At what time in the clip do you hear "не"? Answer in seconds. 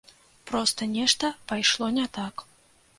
2.01-2.11